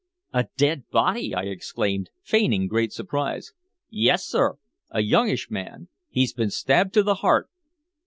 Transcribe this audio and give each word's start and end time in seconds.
"A 0.33 0.47
dead 0.57 0.89
body!" 0.89 1.35
I 1.35 1.43
exclaimed, 1.43 2.09
feigning 2.23 2.65
great 2.65 2.91
surprise. 2.91 3.53
"Yes, 3.87 4.25
sir 4.25 4.57
a 4.89 5.01
youngish 5.01 5.51
man. 5.51 5.89
He'd 6.09 6.33
been 6.35 6.49
stabbed 6.49 6.95
to 6.95 7.03
the 7.03 7.15
heart." 7.21 7.51